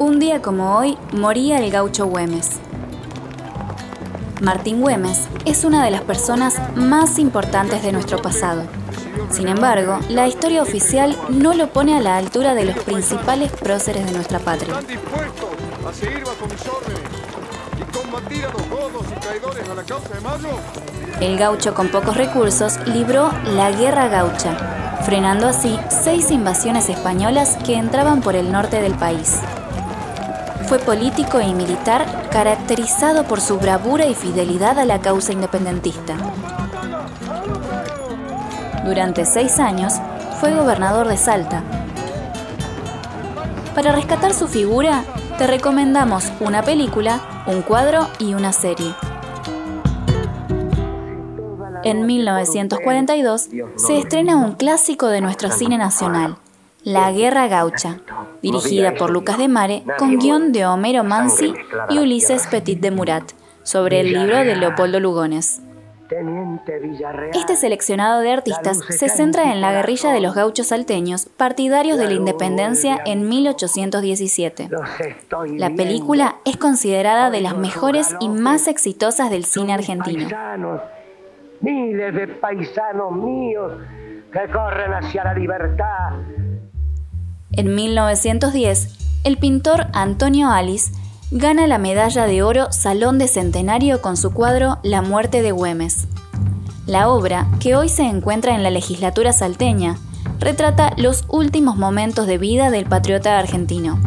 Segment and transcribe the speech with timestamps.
[0.00, 2.60] Un día como hoy moría el gaucho Güemes.
[4.40, 8.62] Martín Güemes es una de las personas más importantes de nuestro pasado.
[9.32, 14.06] Sin embargo, la historia oficial no lo pone a la altura de los principales próceres
[14.06, 14.76] de nuestra patria.
[14.76, 17.02] a seguir bajo mis órdenes
[17.76, 20.48] y combatir a los godos y traidores a la causa de Mayo?
[21.20, 27.74] El gaucho con pocos recursos libró la Guerra Gaucha, frenando así seis invasiones españolas que
[27.74, 29.40] entraban por el norte del país.
[30.68, 36.14] Fue político y militar caracterizado por su bravura y fidelidad a la causa independentista.
[38.84, 39.94] Durante seis años
[40.40, 41.62] fue gobernador de Salta.
[43.74, 45.04] Para rescatar su figura,
[45.38, 48.94] te recomendamos una película, un cuadro y una serie.
[51.82, 56.36] En 1942 se estrena un clásico de nuestro cine nacional,
[56.88, 57.98] La Guerra Gaucha,
[58.40, 61.52] dirigida por Lucas de Mare, con guion de Homero Mansi
[61.90, 63.24] y Ulises Petit de Murat,
[63.62, 65.60] sobre el libro de Leopoldo Lugones.
[67.34, 72.06] Este seleccionado de artistas se centra en la guerrilla de los gauchos salteños, partidarios de
[72.06, 74.70] la independencia en 1817.
[75.58, 80.26] La película es considerada de las mejores y más exitosas del cine argentino.
[81.60, 83.72] Miles de paisanos míos
[84.32, 86.12] que corren hacia la libertad
[87.58, 88.88] en 1910,
[89.24, 90.92] el pintor Antonio Alice
[91.32, 96.06] gana la medalla de oro Salón de Centenario con su cuadro La muerte de Güemes.
[96.86, 99.96] La obra, que hoy se encuentra en la legislatura salteña,
[100.38, 103.98] retrata los últimos momentos de vida del patriota argentino.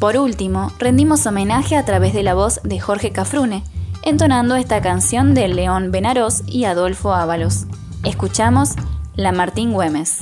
[0.00, 3.62] Por último, rendimos homenaje a través de la voz de Jorge Cafrune,
[4.04, 7.66] entonando esta canción de León Benarós y Adolfo Ábalos.
[8.04, 8.70] Escuchamos
[9.16, 10.20] La Martín Güemes.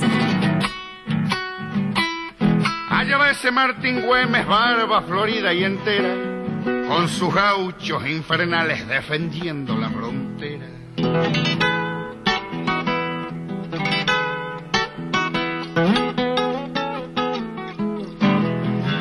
[3.30, 6.16] Ese Martín Güemes, barba florida y entera,
[6.88, 10.66] con sus gauchos infernales defendiendo la frontera.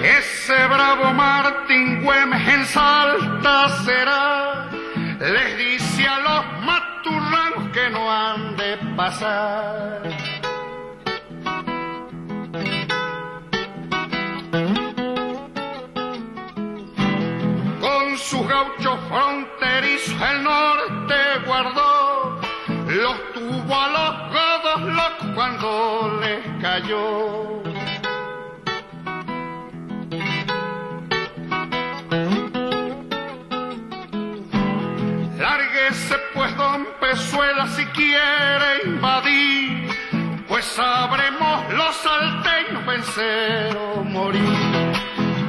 [0.03, 4.69] Ese bravo Martín Güemes en Salta será,
[5.19, 10.38] les dice a los maturranos que no han de pasar.
[18.19, 21.15] Sus gauchos fronterizos el norte
[21.45, 22.39] guardó,
[22.87, 27.63] los tuvo a los godos locos cuando les cayó.
[35.37, 39.89] Lárguese pues don Pezuela si quiere invadir,
[40.47, 44.43] pues sabremos los salteños vencer o morir.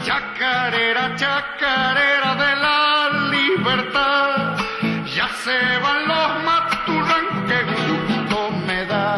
[0.04, 2.19] Chacarera, chacarera
[5.44, 9.10] se van los maturranos, que gusto me da.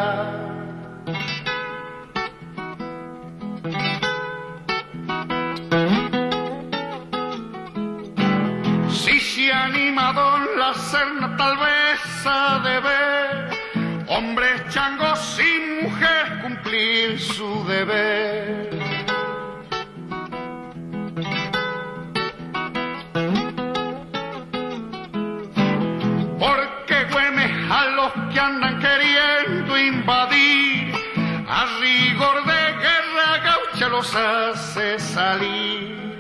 [8.90, 10.22] Si se ha animado
[10.56, 13.52] la serna, tal vez ha de ver
[14.08, 18.81] hombres changos y mujeres cumplir su deber.
[28.10, 30.92] Que andan queriendo invadir,
[31.48, 36.18] a rigor de guerra gaucha los hace salir.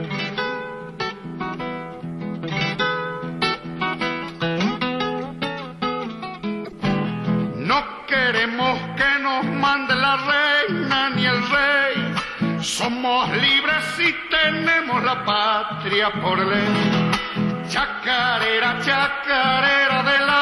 [7.56, 15.24] No queremos que nos mande la reina ni el rey, somos libres y tenemos la
[15.24, 17.10] patria por ley.
[17.68, 20.41] Chacarera, chacarera de la